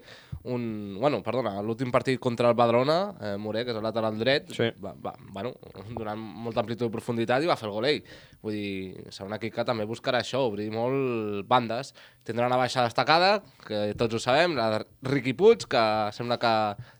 [0.45, 4.51] un, bueno, perdona, l'últim partit contra el Badalona, eh, Moré, que és el lateral dret,
[4.53, 4.69] Sí.
[4.83, 5.53] va, va, bueno,
[5.97, 8.03] donant molta amplitud i profunditat i va fer el gol ell.
[8.45, 11.93] Vull dir, serà un equip que també buscarà això, obrir molt bandes.
[12.23, 16.53] Tindrà una baixa destacada, que tots ho sabem, la de Riqui Puig, que sembla que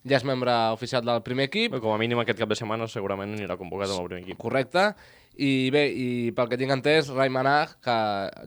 [0.10, 3.36] ja és membre oficial del primer equip, Com a mínim aquest cap de setmana segurament
[3.38, 4.38] anirà convocat amb el primer equip.
[4.38, 4.96] correcte,
[5.38, 7.96] i bé, i pel que tinc entès, Rai Manag, que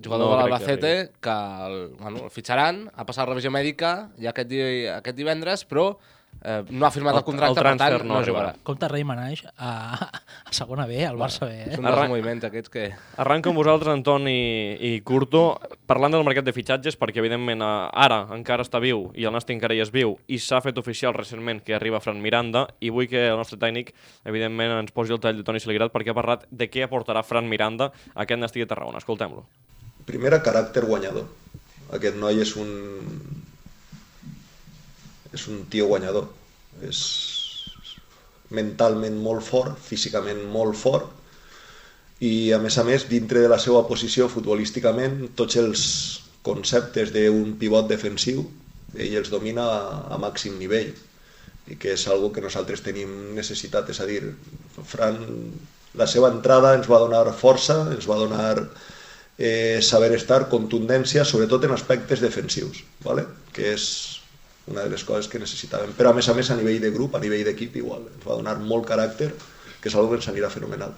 [0.04, 0.92] jugador No de crec que l'Albacete,
[1.24, 1.34] que,
[1.66, 5.90] el, bueno, el fitxaran, ha passat revisió mèdica ja aquest, di aquest divendres, però
[6.42, 8.52] eh, no ha firmat el, El- contracte, el per transfer tant, no no, jugarà.
[8.62, 9.70] Compte Rei Manaix a,
[10.46, 11.68] a segona B, al Barça B, eh?
[11.74, 12.84] Dels Arran- moviments aquests que...
[13.16, 14.36] Arranca amb vosaltres, Anton i,
[14.80, 15.42] i Curto,
[15.90, 17.70] parlant del mercat de fitxatges, perquè evidentment eh,
[18.06, 21.14] ara encara està viu i el Nàstic encara hi és viu i s'ha fet oficial
[21.16, 25.20] recentment que arriba Fran Miranda i vull que el nostre tècnic, evidentment, ens posi el
[25.20, 28.62] tall de Toni Saligrat perquè ha parlat de què aportarà Fran Miranda a aquest Nàstic
[28.64, 28.98] de Tarragona.
[29.02, 29.44] Escoltem-lo.
[30.08, 31.26] Primera, caràcter guanyador.
[31.92, 32.68] Aquest noi és un...
[35.38, 36.28] és un tio guanyador.
[36.84, 37.00] És
[38.54, 41.14] mentalment molt fort, físicament molt fort,
[42.24, 45.82] i a més a més, dintre de la seva posició futbolísticament, tots els
[46.42, 48.42] conceptes d'un pivot defensiu,
[48.96, 49.82] ell els domina a,
[50.16, 50.94] a màxim nivell
[51.68, 54.22] i que és algo que nosaltres tenim necessitat, és a dir,
[54.88, 55.18] Fran,
[56.00, 58.54] la seva entrada ens va donar força, ens va donar
[59.36, 63.26] eh, saber estar, contundència, sobretot en aspectes defensius, ¿vale?
[63.52, 63.84] que és
[64.70, 65.94] una de les coses que necessitàvem.
[65.98, 68.36] Però a més a més a nivell de grup, a nivell d'equip igual, ens va
[68.36, 69.32] donar molt caràcter,
[69.80, 70.94] que és algo que ens anirà fenomenal.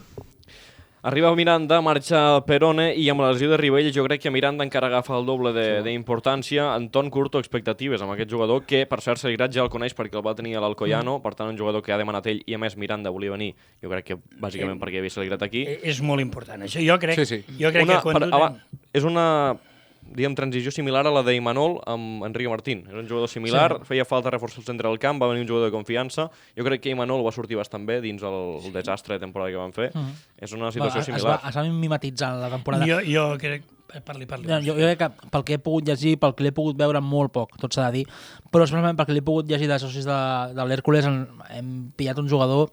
[1.03, 4.91] Arriba Miranda, marxa Perone i amb la lesió de Ribell jo crec que Miranda encara
[4.91, 6.75] agafa el doble de- d'importància.
[6.75, 10.27] Anton Curto, expectatives amb aquest jugador que, per cert, Saligrat ja el coneix perquè el
[10.27, 12.77] va tenir a l'Alcoyano, per tant, un jugador que ha demanat ell i, a més,
[12.77, 13.55] Miranda volia venir.
[13.83, 15.63] Jo crec que, bàsicament, perquè hi havia Saligrat aquí.
[15.67, 16.61] Eh, És molt important.
[16.69, 17.45] Això jo crec, Sí, sí.
[17.59, 18.53] Jo crec una, que quan per, aba-
[18.93, 19.57] és una
[20.03, 22.85] diguem, transició similar a la d'Imanol amb Enrique Martín.
[22.89, 23.91] És un jugador similar, sí.
[23.93, 26.29] feia falta reforçar el centre del camp, va venir un jugador de confiança.
[26.57, 29.61] Jo crec que Imanol va sortir bastant bé dins el, el desastre de temporada que
[29.61, 29.91] van fer.
[29.95, 30.15] Mhm.
[30.41, 31.41] És una Va, situació es, va, similar.
[31.49, 32.87] es va mimetitzar la temporada.
[32.89, 33.69] Jo, jo crec...
[34.07, 34.47] Parli, parli.
[34.47, 37.01] No, jo, jo crec que pel que he pogut llegir, pel que l'he pogut veure
[37.03, 38.05] molt poc, tot s'ha de dir,
[38.47, 40.19] però especialment perquè l'he pogut llegir de socis de,
[40.55, 42.71] de l'Hèrcules hem pillat un jugador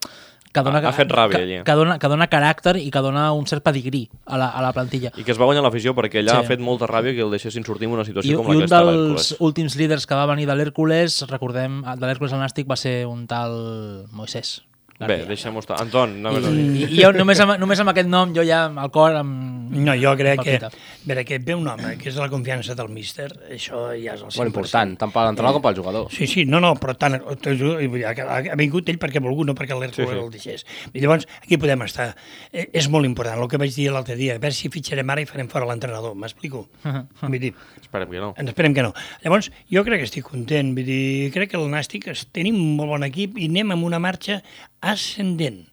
[0.53, 1.57] que dona, Ha- ha fet ràbia, que, allí.
[1.63, 4.73] que, dona, que dona caràcter i que dona un cert pedigrí a la, a la
[4.73, 5.11] plantilla.
[5.17, 6.37] I que es va guanyar l'afició perquè allà Sí.
[6.37, 8.53] ha fet molta ràbia que el deixessin sortir en una I, situació com i la
[8.55, 9.35] un que està dels l'Hèrcules.
[9.39, 13.27] últims líders que va venir de l'Hèrcules, recordem, de l'Hèrcules al Nàstic va ser un
[13.27, 14.63] tal Moisés.
[14.97, 15.77] Bé, deixem-ho estar.
[15.83, 16.87] Anton, no I, més a dir.
[16.87, 19.13] i, jo només amb, només amb aquest nom, jo ja al cor...
[19.19, 20.53] Amb, No, jo crec que...
[20.63, 20.69] palpita.
[21.05, 24.29] Veure, que ve un home que és la confiança del míster, això ja és el
[24.31, 24.37] 100%.
[24.39, 26.05] Molt important, tant per l'entrenador com pel jugador.
[26.15, 30.07] Sí, sí, no, no, però tant, ha, vingut ell perquè ha volgut, no perquè l'Hèrcules
[30.07, 30.23] Sí, sí.
[30.23, 30.65] el deixés.
[30.93, 32.07] I llavors, aquí podem estar.
[32.51, 35.21] Eh, és molt important, el que vaig dir l'altre dia, a veure si fitxarem ara
[35.23, 36.63] i farem fora l'entrenador, m'explico?
[37.27, 38.31] Vull dir, Esperem que no.
[38.37, 38.93] ens esperem que no.
[39.25, 42.95] Llavors, jo crec que estic content, vull dir, crec que el Nàstic tenim un molt
[42.95, 44.41] bon equip i anem amb una marxa
[44.81, 45.67] ascendent.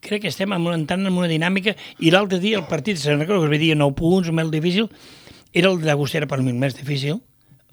[0.00, 3.54] Crec que estem entrant en una dinàmica i l'altre dia el partit, se'n recordo que
[3.54, 4.88] es veia 9 punts, molt difícil,
[5.52, 7.22] era el de Llagostera per mi el més difícil,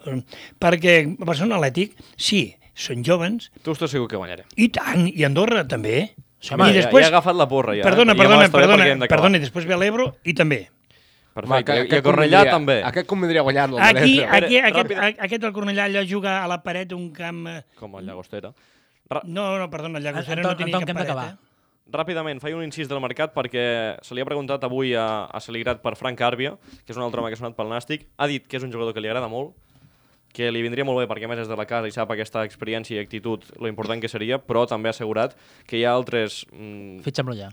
[0.07, 0.21] eh,
[0.59, 4.45] perquè Barcelona Atlètic, sí, són joves, Tu estàs segur que guanyarem.
[4.57, 6.13] i tant, i Andorra també.
[6.39, 7.83] Sí, home, ja- ja ha agafat la porra, ja, eh?
[7.83, 9.07] Perdona, I ja perdona, perdona, d'acabar.
[9.07, 10.69] perdona, i després ve l'Ebro i també.
[11.33, 11.73] Perfecte.
[11.73, 12.83] I a aquest Cornellà també.
[12.83, 13.77] Aquest convindria guanyar-lo.
[13.77, 15.15] el Aquí, aquí, aquest, ràpida.
[15.23, 17.47] aquest del Cornellà allò juga a la paret d'un camp...
[17.47, 18.51] eh, Com el Llagostera.
[19.17, 21.51] Ra No, no, perdona, el Llagostera Anton, no tenia Anton, que cap paret, eh?
[21.93, 23.63] Ràpidament, faig un incís del mercat perquè
[24.01, 27.19] se li ha preguntat avui a, a Saligrat per Frank Àrbia, que és un altre
[27.19, 28.07] home que ha sonat pel Nàstic.
[28.17, 29.51] Ha dit que és un jugador que li agrada molt,
[30.33, 32.43] que li vindria molt bé perquè a més és de la casa i sap aquesta
[32.47, 35.37] experiència i actitud lo important que seria, però també ha assegurat
[35.69, 36.41] que hi ha altres...
[36.51, 37.51] Mm, Fitxem-lo ja.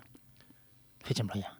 [1.04, 1.52] Fitxem-lo ja.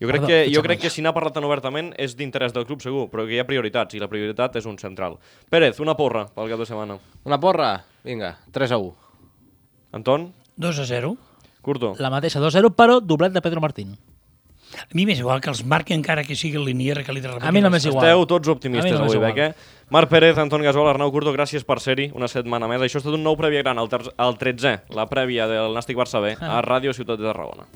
[0.00, 0.86] jo crec, Perdó, que, jo crec ja.
[0.86, 3.48] que si n'ha parlat tan obertament és d'interès del club segur, però que hi ha
[3.48, 5.20] prioritats i la prioritat és un central.
[5.52, 6.98] Pérez, una porra pel cap de setmana.
[7.28, 7.74] Una porra?
[8.06, 9.03] Vinga, 3 a 1.
[9.94, 11.14] Anton, 2 a 0.
[11.62, 11.94] Curto.
[12.02, 13.94] La mateixa 2-0, però doblet de Pedro Martín.
[14.74, 17.30] A mi m'és igual que els marqui encara que sigui el Linier que li de
[17.30, 18.02] A mi no m'és igual.
[18.02, 19.32] Esteu tots A optimistes mi no avui, igual.
[19.32, 19.54] Beque.
[19.94, 22.82] Marc Pérez, Anton Gasol, Arnau Curto, gràcies per ser-hi una setmana més.
[22.82, 26.20] Això ha estat un nou prèvia gran, el, el 13è, la prèvia del Nàstic Barça
[26.20, 27.68] B, a Ràdio Ciutat de Tarragona.